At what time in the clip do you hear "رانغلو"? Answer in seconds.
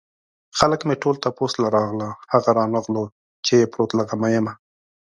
2.59-3.03